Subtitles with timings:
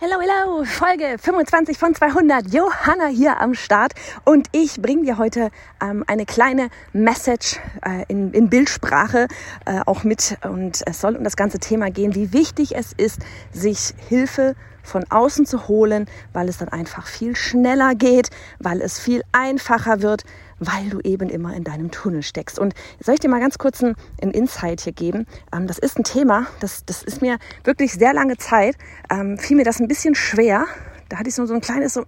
[0.00, 2.54] Hello, hello, Folge 25 von 200.
[2.54, 3.94] Johanna hier am Start.
[4.24, 5.50] Und ich bringe dir heute
[5.82, 9.26] ähm, eine kleine Message äh, in, in, Bildsprache
[9.66, 10.38] äh, auch mit.
[10.44, 13.22] Und es soll um das ganze Thema gehen, wie wichtig es ist,
[13.52, 18.30] sich Hilfe von außen zu holen, weil es dann einfach viel schneller geht,
[18.60, 20.22] weil es viel einfacher wird,
[20.60, 22.58] weil du eben immer in deinem Tunnel steckst.
[22.58, 25.26] Und soll ich dir mal ganz kurz einen, Insight hier geben?
[25.54, 28.76] Ähm, das ist ein Thema, das, das ist mir wirklich sehr lange Zeit,
[29.10, 30.66] ähm, fiel mir das ein bisschen schwer,
[31.08, 32.04] da hatte ich so, so ein kleines so,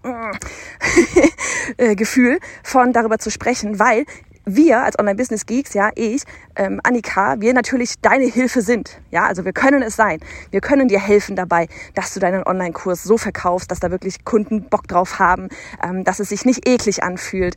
[1.79, 4.05] äh, Gefühl von darüber zu sprechen, weil
[4.45, 6.23] wir als Online-Business-Geeks, ja, ich,
[6.57, 9.01] ähm, Annika, wir natürlich deine Hilfe sind.
[9.11, 10.19] Ja, also wir können es sein.
[10.51, 14.65] Wir können dir helfen dabei, dass du deinen Online-Kurs so verkaufst, dass da wirklich Kunden
[14.65, 15.49] Bock drauf haben,
[15.83, 17.57] ähm, dass es sich nicht eklig anfühlt,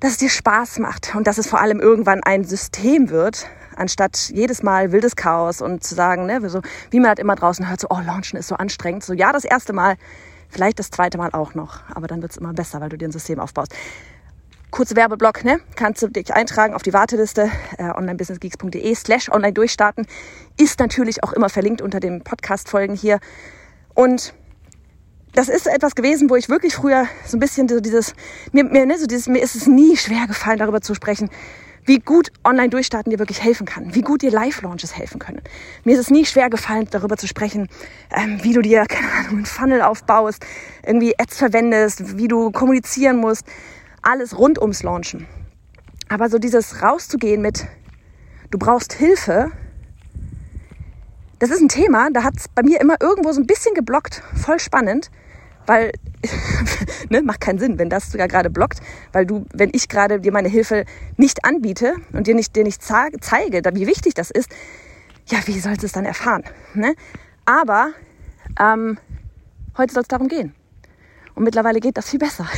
[0.00, 3.46] dass es dir Spaß macht und dass es vor allem irgendwann ein System wird,
[3.76, 7.68] anstatt jedes Mal wildes Chaos und zu sagen, ne, so, wie man halt immer draußen
[7.68, 9.04] hört, so, oh, Launchen ist so anstrengend.
[9.04, 9.96] So, ja, das erste Mal,
[10.48, 13.08] vielleicht das zweite Mal auch noch, aber dann wird es immer besser, weil du dir
[13.08, 13.74] ein System aufbaust.
[14.70, 15.60] Kurze Werbeblock, ne?
[15.74, 20.06] Kannst du dich eintragen auf die Warteliste äh, onlinebusinessgeeks.de slash online durchstarten.
[20.56, 23.18] Ist natürlich auch immer verlinkt unter den Podcast-Folgen hier.
[23.94, 24.32] Und
[25.32, 28.14] das ist etwas gewesen, wo ich wirklich früher so ein bisschen so dieses,
[28.52, 31.30] mir, mir, ne, so dieses, mir ist es nie schwer gefallen, darüber zu sprechen,
[31.84, 35.40] wie gut Online-Durchstarten dir wirklich helfen kann, wie gut dir Live-Launches helfen können.
[35.84, 37.68] Mir ist es nie schwer gefallen, darüber zu sprechen,
[38.10, 40.44] ähm, wie du dir, keine Ahnung, einen Funnel aufbaust,
[40.84, 43.44] irgendwie Ads verwendest, wie du kommunizieren musst,
[44.02, 45.26] alles rund ums Launchen.
[46.08, 47.66] Aber so dieses rauszugehen mit,
[48.50, 49.52] du brauchst Hilfe,
[51.38, 54.22] das ist ein Thema, da hat es bei mir immer irgendwo so ein bisschen geblockt.
[54.34, 55.10] Voll spannend,
[55.70, 55.92] weil
[57.10, 58.80] ne, macht keinen Sinn, wenn das sogar gerade blockt,
[59.12, 60.84] weil du, wenn ich gerade dir meine Hilfe
[61.16, 64.48] nicht anbiete und dir nicht, dir nicht zeige, wie wichtig das ist,
[65.26, 66.42] ja, wie sollst du es dann erfahren?
[66.74, 66.96] Ne?
[67.44, 67.92] Aber
[68.58, 68.98] ähm,
[69.78, 70.56] heute soll es darum gehen.
[71.36, 72.48] Und mittlerweile geht das viel besser,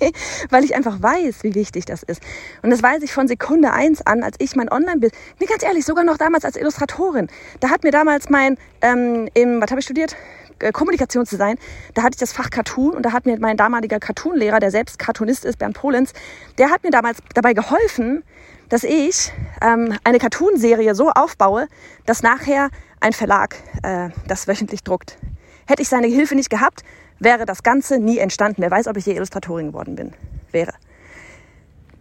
[0.50, 2.20] weil ich einfach weiß, wie wichtig das ist.
[2.62, 5.84] Und das weiß ich von Sekunde eins an, als ich mein Online-Bild, nee, ganz ehrlich,
[5.84, 7.28] sogar noch damals als Illustratorin.
[7.60, 10.16] Da hat mir damals mein, ähm, im, was habe ich studiert?
[10.58, 11.58] Äh, Kommunikationsdesign,
[11.94, 14.98] da hatte ich das Fach Cartoon und da hat mir mein damaliger Cartoon-Lehrer, der selbst
[14.98, 16.12] Cartoonist ist, Bernd Polenz,
[16.58, 18.24] der hat mir damals dabei geholfen,
[18.68, 21.68] dass ich ähm, eine Cartoon-Serie so aufbaue,
[22.04, 25.18] dass nachher ein Verlag äh, das wöchentlich druckt.
[25.66, 26.82] Hätte ich seine Hilfe nicht gehabt,
[27.18, 28.62] wäre das Ganze nie entstanden.
[28.62, 30.12] Wer weiß, ob ich hier Illustratorin geworden bin.
[30.52, 30.72] Wäre.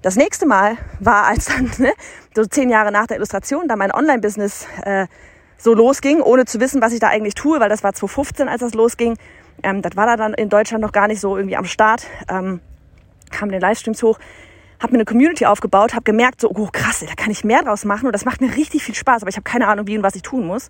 [0.01, 1.91] Das nächste Mal war, als dann ne,
[2.35, 5.07] so zehn Jahre nach der Illustration da mein Online-Business äh,
[5.57, 8.61] so losging, ohne zu wissen, was ich da eigentlich tue, weil das war 2015, als
[8.61, 9.17] das losging.
[9.63, 12.05] Ähm, das war da dann in Deutschland noch gar nicht so irgendwie am Start.
[12.29, 12.59] Ähm,
[13.31, 14.19] kamen den Livestreams hoch,
[14.79, 17.85] habe mir eine Community aufgebaut, habe gemerkt, so oh krass, da kann ich mehr draus
[17.85, 20.03] machen und das macht mir richtig viel Spaß, aber ich habe keine Ahnung, wie und
[20.03, 20.69] was ich tun muss.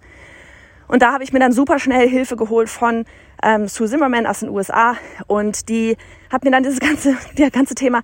[0.88, 3.06] Und da habe ich mir dann super schnell Hilfe geholt von
[3.44, 4.95] ähm, Sue Zimmerman aus den USA
[5.28, 5.97] und die
[6.31, 8.01] hat mir dann dieses ganze, das ganze Thema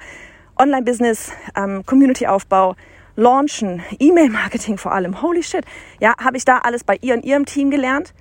[0.58, 2.75] Online-Business, ähm, Community-Aufbau,
[3.16, 5.66] Launchen, E-Mail-Marketing vor allem, holy shit,
[5.99, 8.13] ja, habe ich da alles bei ihr und ihrem Team gelernt.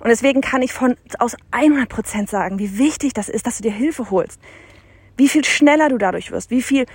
[0.00, 3.62] Und deswegen kann ich von aus 100 Prozent sagen, wie wichtig das ist, dass du
[3.64, 4.40] dir Hilfe holst.
[5.16, 6.86] Wie viel schneller du dadurch wirst, wie viel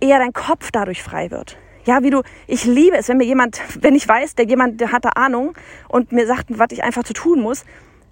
[0.00, 1.58] eher dein Kopf dadurch frei wird.
[1.84, 4.92] Ja, wie du, ich liebe es, wenn mir jemand, wenn ich weiß, der jemand, der
[4.92, 5.54] hat da Ahnung
[5.88, 7.64] und mir sagt, was ich einfach zu tun muss,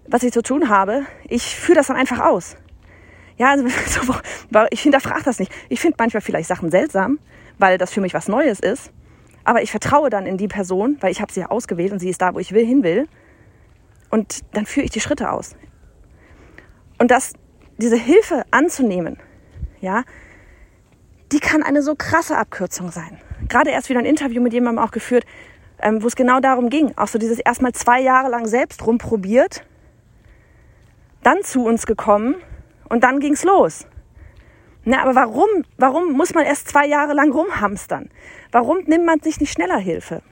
[0.06, 2.56] was ich zu tun habe, ich führe das dann einfach aus.
[3.36, 3.66] Ja, also
[4.70, 5.52] ich hinterfrage das nicht.
[5.69, 7.19] Ich finde manchmal vielleicht Sachen seltsam,
[7.58, 8.92] weil das für mich was Neues ist.
[9.44, 12.10] Aber ich vertraue dann in die Person, weil ich habe sie ja ausgewählt und sie
[12.10, 13.08] ist da, wo ich will, hin will.
[14.10, 15.56] Und dann führe ich die Schritte aus.
[16.98, 17.32] Und das,
[17.78, 19.19] diese Hilfe anzunehmen,
[19.80, 20.04] ja,
[21.32, 23.19] die kann eine so krasse Abkürzung sein.
[23.48, 25.25] Gerade erst wieder ein Interview mit jemandem auch geführt,
[25.80, 26.92] ähm, wo es genau darum ging.
[26.96, 29.64] Auch so dieses erstmal zwei Jahre lang selbst rumprobiert,
[31.22, 32.36] dann zu uns gekommen
[32.88, 33.86] und dann ging's los.
[34.88, 38.09] Na, aber warum, warum muss man erst zwei Jahre lang rumhamstern?
[38.53, 40.22] Warum nimmt man sich nicht schneller Hilfe?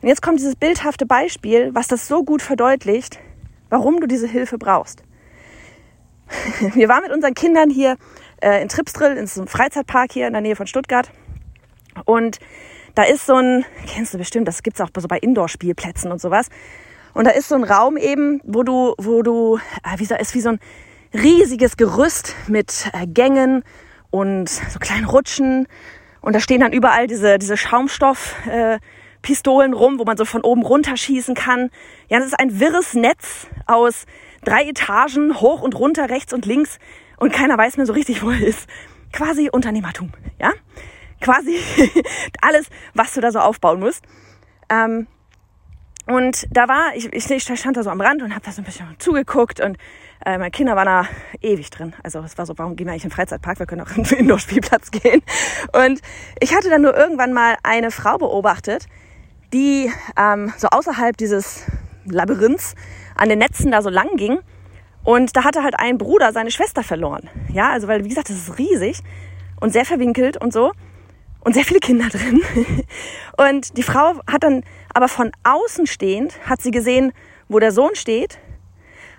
[0.00, 3.18] Und jetzt kommt dieses bildhafte Beispiel, was das so gut verdeutlicht,
[3.68, 5.02] warum du diese Hilfe brauchst.
[6.74, 7.96] Wir waren mit unseren Kindern hier
[8.40, 11.10] äh, in Tripsdrill, in so einem Freizeitpark hier in der Nähe von Stuttgart.
[12.04, 12.38] Und
[12.94, 16.48] da ist so ein, kennst du bestimmt, das gibt's auch so bei Indoor-Spielplätzen und sowas.
[17.12, 20.36] Und da ist so ein Raum eben, wo du, wo du, äh, wie so, ist
[20.36, 20.60] wie so ein
[21.14, 23.62] riesiges Gerüst mit äh, Gängen
[24.10, 25.66] und so kleinen Rutschen.
[26.20, 30.62] Und da stehen dann überall diese, diese Schaumstoffpistolen äh, rum, wo man so von oben
[30.62, 31.70] runterschießen kann.
[32.08, 34.06] Ja, das ist ein wirres Netz aus
[34.44, 36.78] drei Etagen, hoch und runter, rechts und links.
[37.16, 38.68] Und keiner weiß mehr so richtig, wo er ist.
[39.12, 40.52] Quasi Unternehmertum, ja?
[41.20, 41.58] Quasi
[42.40, 44.04] alles, was du da so aufbauen musst.
[44.70, 45.06] Ähm,
[46.06, 48.64] Und da war, ich, ich stand da so am Rand und habe da so ein
[48.64, 49.76] bisschen zugeguckt und
[50.24, 51.08] äh, meine Kinder waren da
[51.40, 51.94] ewig drin.
[52.02, 53.58] Also es war so, warum gehen wir eigentlich in den Freizeitpark?
[53.58, 55.22] Wir können auch in den Indoor-Spielplatz gehen.
[55.72, 56.00] Und
[56.40, 58.86] ich hatte dann nur irgendwann mal eine Frau beobachtet,
[59.52, 61.64] die ähm, so außerhalb dieses
[62.04, 62.74] Labyrinths
[63.16, 64.38] an den Netzen da so lang ging.
[65.02, 67.28] Und da hatte halt ein Bruder seine Schwester verloren.
[67.48, 69.00] Ja, also weil, wie gesagt, das ist riesig
[69.60, 70.72] und sehr verwinkelt und so
[71.40, 72.42] und sehr viele Kinder drin.
[73.36, 74.62] Und die Frau hat dann
[74.92, 77.12] aber von außen stehend, hat sie gesehen,
[77.48, 78.38] wo der Sohn steht,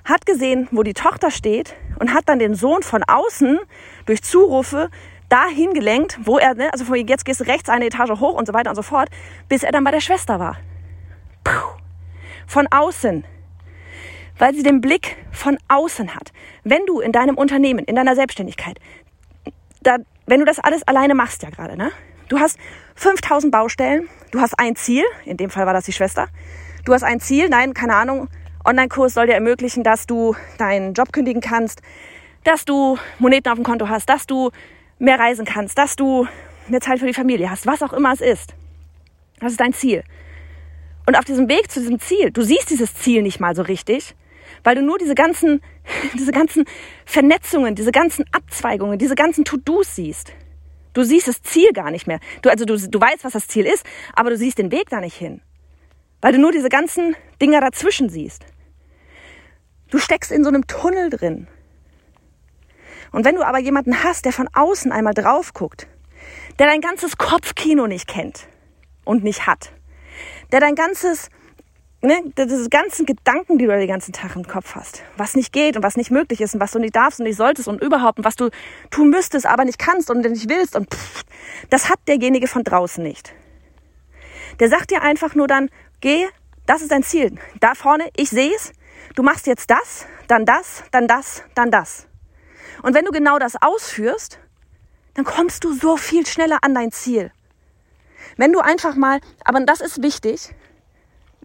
[0.03, 3.59] hat gesehen, wo die Tochter steht und hat dann den Sohn von außen
[4.06, 4.89] durch Zurufe
[5.30, 8.53] dahin gelenkt, wo er, ne, also jetzt gehst du rechts eine Etage hoch und so
[8.53, 9.09] weiter und so fort,
[9.48, 10.57] bis er dann bei der Schwester war.
[11.44, 11.80] Puh.
[12.48, 13.24] Von außen.
[14.38, 16.33] Weil sie den Blick von außen hat.
[16.63, 18.80] Wenn du in deinem Unternehmen, in deiner Selbstständigkeit,
[19.83, 21.92] da, wenn du das alles alleine machst ja gerade, ne?
[22.27, 22.57] Du hast
[22.95, 26.27] 5000 Baustellen, du hast ein Ziel, in dem Fall war das die Schwester.
[26.86, 28.30] Du hast ein Ziel, nein, keine Ahnung,
[28.65, 31.81] Online-Kurs soll dir ermöglichen, dass du deinen Job kündigen kannst,
[32.43, 34.51] dass du Moneten auf dem Konto hast, dass du
[34.99, 36.27] mehr reisen kannst, dass du
[36.67, 38.53] mehr Zeit für die Familie hast, was auch immer es ist.
[39.39, 40.03] Das ist dein Ziel.
[41.07, 44.15] Und auf diesem Weg zu diesem Ziel, du siehst dieses Ziel nicht mal so richtig,
[44.63, 45.61] weil du nur diese ganzen,
[46.13, 46.65] diese ganzen
[47.05, 50.33] Vernetzungen, diese ganzen Abzweigungen, diese ganzen To-Dos siehst.
[50.93, 52.19] Du siehst das Ziel gar nicht mehr.
[52.41, 54.99] Du, also du, du weißt, was das Ziel ist, aber du siehst den Weg da
[54.99, 55.41] nicht hin.
[56.21, 58.45] Weil du nur diese ganzen Dinger dazwischen siehst.
[59.91, 61.47] Du steckst in so einem Tunnel drin.
[63.11, 65.88] Und wenn du aber jemanden hast, der von außen einmal drauf guckt,
[66.57, 68.47] der dein ganzes Kopfkino nicht kennt
[69.03, 69.71] und nicht hat,
[70.51, 71.29] der dein ganzes
[72.01, 75.75] ne, diese ganzen Gedanken, die du den ganzen Tag im Kopf hast, was nicht geht
[75.75, 78.19] und was nicht möglich ist und was du nicht darfst und nicht solltest und überhaupt
[78.19, 78.49] und was du
[78.89, 81.23] tun müsstest, aber nicht kannst und nicht willst und pff,
[81.69, 83.33] das hat derjenige von draußen nicht.
[84.59, 85.69] Der sagt dir einfach nur dann,
[86.01, 86.27] geh,
[86.65, 87.35] das ist dein Ziel.
[87.59, 88.73] Da vorne, ich sehe es,
[89.15, 92.07] du machst jetzt das, dann das, dann das, dann das.
[92.81, 94.39] Und wenn du genau das ausführst,
[95.13, 97.31] dann kommst du so viel schneller an dein Ziel.
[98.38, 100.53] Wenn du einfach mal, aber das ist wichtig,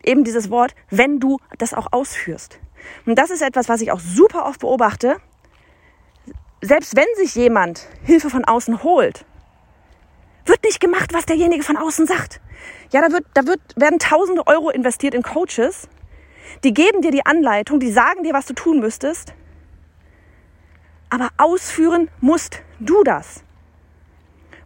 [0.05, 2.61] eben dieses Wort, wenn du das auch ausführst.
[3.05, 5.17] Und das ist etwas, was ich auch super oft beobachte.
[6.61, 9.25] Selbst wenn sich jemand Hilfe von außen holt,
[10.44, 12.41] wird nicht gemacht, was derjenige von außen sagt.
[12.93, 15.88] Ja, da, wird, da wird, werden tausende Euro investiert in Coaches.
[16.64, 19.34] Die geben dir die Anleitung, die sagen dir, was du tun müsstest.
[21.08, 23.43] Aber ausführen musst du das.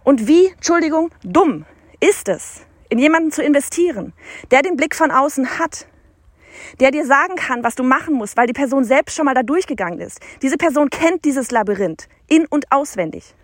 [0.05, 1.67] Und wie, Entschuldigung, dumm
[2.01, 4.13] ist es, in jemanden zu investieren,
[4.51, 5.87] der den Blick von außen hat,
[6.81, 9.43] der dir sagen kann, was du machen musst, weil die Person selbst schon mal da
[9.43, 10.21] durchgegangen ist.
[10.43, 13.35] Diese Person kennt dieses Labyrinth in und auswendig.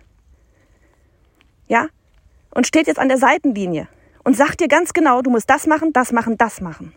[1.67, 1.87] Ja?
[2.51, 3.87] Und steht jetzt an der Seitenlinie
[4.23, 6.93] und sagt dir ganz genau, du musst das machen, das machen, das machen.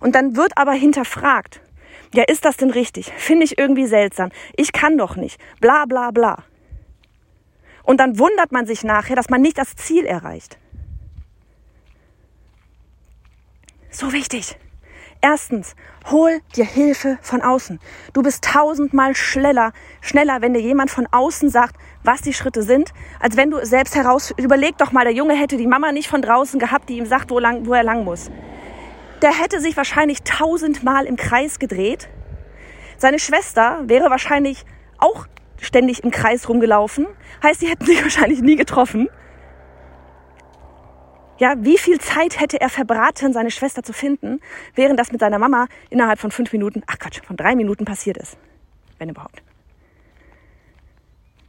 [0.00, 1.60] Und dann wird aber hinterfragt,
[2.14, 3.12] ja, ist das denn richtig?
[3.16, 4.30] Finde ich irgendwie seltsam.
[4.56, 5.40] Ich kann doch nicht.
[5.60, 6.44] Bla bla bla.
[7.82, 10.58] Und dann wundert man sich nachher, dass man nicht das Ziel erreicht.
[13.90, 14.58] So wichtig.
[15.22, 15.74] Erstens,
[16.10, 17.80] hol dir Hilfe von außen.
[18.12, 22.92] Du bist tausendmal schneller, schneller, wenn dir jemand von außen sagt, was die Schritte sind,
[23.18, 26.22] als wenn du selbst heraus, überleg doch mal, der Junge hätte die Mama nicht von
[26.22, 28.30] draußen gehabt, die ihm sagt, wo, lang, wo er lang muss.
[29.22, 32.08] Der hätte sich wahrscheinlich tausendmal im Kreis gedreht.
[32.98, 34.64] Seine Schwester wäre wahrscheinlich
[34.98, 35.26] auch
[35.60, 37.06] ständig im Kreis rumgelaufen.
[37.42, 39.08] Heißt, die hätten sich wahrscheinlich nie getroffen.
[41.38, 44.40] Ja, wie viel Zeit hätte er verbraten, seine Schwester zu finden,
[44.74, 48.16] während das mit seiner Mama innerhalb von fünf Minuten, ach Quatsch, von drei Minuten passiert
[48.16, 48.38] ist.
[48.98, 49.42] Wenn überhaupt.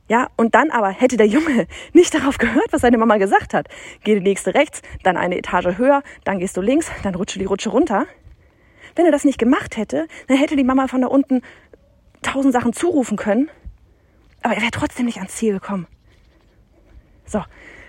[0.09, 3.67] Ja, und dann aber hätte der Junge nicht darauf gehört, was seine Mama gesagt hat.
[4.03, 7.45] Geh die nächste rechts, dann eine Etage höher, dann gehst du links, dann rutsche die
[7.45, 8.05] Rutsche runter.
[8.95, 11.41] Wenn er das nicht gemacht hätte, dann hätte die Mama von da unten
[12.21, 13.49] tausend Sachen zurufen können,
[14.41, 15.87] aber er wäre trotzdem nicht ans Ziel gekommen.
[17.25, 17.43] So,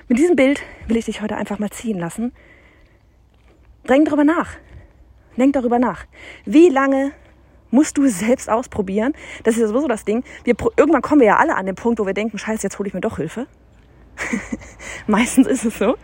[0.08, 2.32] mit diesem Bild will ich dich heute einfach mal ziehen lassen.
[3.88, 4.56] Denk darüber nach.
[5.36, 6.04] Denk darüber nach.
[6.44, 7.12] Wie lange
[7.70, 9.14] musst du selbst ausprobieren?
[9.44, 10.24] Das ist ja sowieso das Ding.
[10.44, 12.88] Wir, irgendwann kommen wir ja alle an den Punkt, wo wir denken, scheiße, jetzt hole
[12.88, 13.46] ich mir doch Hilfe.
[15.06, 15.96] Meistens ist es so.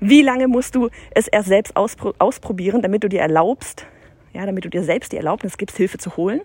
[0.00, 3.86] Wie lange musst du es erst selbst auspro ausprobieren, damit du dir erlaubst,
[4.32, 6.40] ja, damit du dir selbst die Erlaubnis gibst, Hilfe zu holen?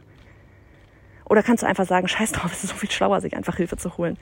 [1.26, 3.78] Oder kannst du einfach sagen, scheiß drauf, es ist so viel schlauer, sich einfach Hilfe
[3.78, 4.18] zu holen?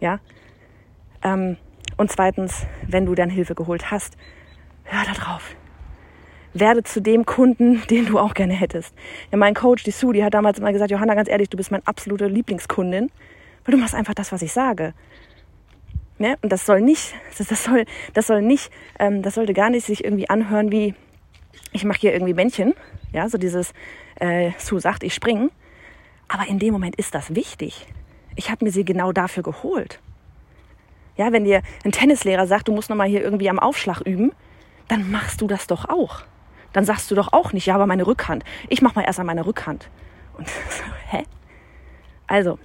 [0.00, 0.20] Ja,
[1.22, 1.56] ähm,
[1.96, 4.16] und zweitens, wenn du dann Hilfe geholt hast,
[4.84, 5.56] hör da drauf.
[6.54, 8.94] Werde zu dem Kunden, den du auch gerne hättest.
[9.30, 11.70] Ja, mein Coach, die Sue, die hat damals immer gesagt, Johanna, ganz ehrlich, du bist
[11.70, 13.10] meine absolute Lieblingskundin,
[13.64, 14.94] weil du machst einfach das, was ich sage.
[16.18, 16.36] Ne?
[16.42, 19.86] Und das soll nicht, das, das soll, das soll nicht, ähm, das sollte gar nicht
[19.86, 20.94] sich irgendwie anhören wie,
[21.72, 22.74] ich mache hier irgendwie Männchen,
[23.12, 23.72] ja, so dieses
[24.16, 25.50] äh, Sue sagt, ich springe.
[26.28, 27.86] Aber in dem Moment ist das wichtig.
[28.36, 30.00] Ich habe mir sie genau dafür geholt.
[31.16, 34.32] Ja, wenn dir ein Tennislehrer sagt, du musst noch mal hier irgendwie am Aufschlag üben,
[34.88, 36.22] dann machst du das doch auch.
[36.72, 38.44] Dann sagst du doch auch nicht, ja, aber meine Rückhand.
[38.68, 39.88] Ich mach mal erst an meine Rückhand.
[40.36, 41.24] Und so, hä?
[42.26, 42.58] Also,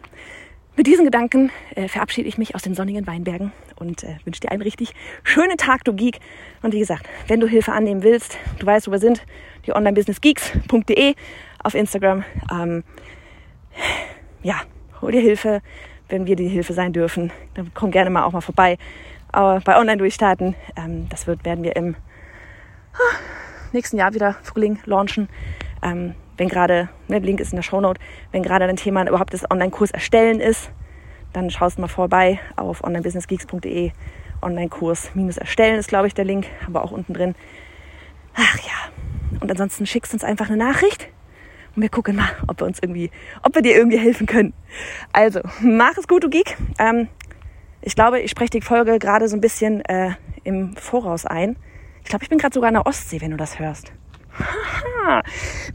[0.75, 4.51] mit diesen Gedanken äh, verabschiede ich mich aus den sonnigen Weinbergen und äh, wünsche dir
[4.51, 4.93] einen richtig
[5.23, 6.19] schönen Tag, du Geek.
[6.63, 9.23] Und wie gesagt, wenn du Hilfe annehmen willst, du weißt, wo wir sind,
[9.65, 11.15] die onlinebusinessgeeks.de
[11.63, 12.23] auf Instagram.
[12.51, 12.83] Ähm,
[14.41, 14.61] ja,
[15.01, 15.61] hol dir Hilfe,
[16.09, 17.31] wenn wir die Hilfe sein dürfen.
[17.53, 18.77] Dann komm gerne mal auch mal vorbei
[19.31, 20.55] äh, bei Online Durchstarten.
[20.75, 21.95] Ähm, das wird, werden wir im
[23.73, 25.29] nächsten Jahr wieder Frühling launchen.
[25.81, 27.99] Ähm, wenn gerade, ne, Link ist in der Shownote,
[28.31, 30.71] wenn gerade ein Thema überhaupt das Online-Kurs erstellen ist,
[31.31, 33.91] dann schaust mal vorbei auf onlinebusinessgeeks.de.
[34.41, 37.35] Online-Kurs erstellen ist, glaube ich, der Link, aber auch unten drin.
[38.35, 39.39] Ach ja.
[39.39, 41.09] Und ansonsten schickst uns einfach eine Nachricht
[41.75, 43.09] und wir gucken mal, ob wir uns irgendwie,
[43.41, 44.53] ob wir dir irgendwie helfen können.
[45.11, 46.57] Also, mach es gut, du Geek.
[46.77, 47.07] Ähm,
[47.81, 50.11] ich glaube, ich spreche die Folge gerade so ein bisschen äh,
[50.43, 51.55] im Voraus ein.
[52.03, 53.91] Ich glaube, ich bin gerade sogar an der Ostsee, wenn du das hörst.
[54.37, 55.21] Haha.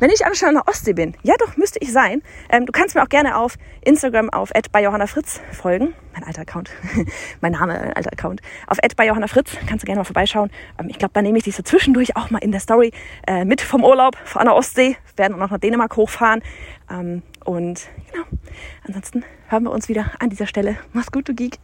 [0.01, 2.23] Wenn ich schon an der Ostsee bin, ja doch, müsste ich sein.
[2.51, 5.95] Ähm, du kannst mir auch gerne auf Instagram auf bei Johanna Fritz folgen.
[6.13, 6.71] Mein alter Account.
[7.41, 8.41] mein Name, ein alter Account.
[8.67, 10.51] Auf bei Johanna Fritz kannst du gerne mal vorbeischauen.
[10.79, 12.93] Ähm, ich glaube, da nehme ich dich so zwischendurch auch mal in der Story
[13.27, 14.97] äh, mit vom Urlaub an der Ostsee.
[15.15, 16.43] Wir werden auch noch nach Dänemark hochfahren.
[16.91, 18.25] Ähm, und genau,
[18.87, 20.77] ansonsten hören wir uns wieder an dieser Stelle.
[20.93, 21.59] Mach's gut, du Geek.